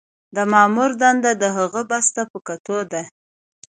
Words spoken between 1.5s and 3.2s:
هغه بست ته په کتو ده.